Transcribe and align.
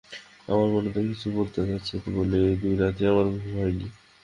আমার 0.47 0.67
মন 0.73 0.85
তাকে 0.85 1.09
কিছু 1.09 1.27
বলতে 1.37 1.59
চাচ্ছে 1.69 1.95
বলেই, 2.17 2.43
এই 2.49 2.55
দু 2.61 2.67
রাত্রি 2.81 3.03
আমার 3.11 3.25
ঘুম 3.33 3.53
হয় 3.55 3.73
নি। 3.79 3.87